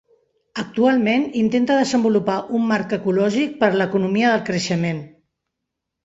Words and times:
Actualment 0.61 1.25
intenta 1.41 1.75
desenvolupar 1.79 2.37
un 2.59 2.65
marc 2.71 2.95
ecològic 2.97 3.53
per 3.59 3.69
a 3.75 3.77
l'economia 3.81 4.31
del 4.33 4.41
creixement. 4.49 5.03